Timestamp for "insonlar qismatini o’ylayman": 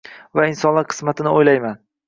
0.53-1.81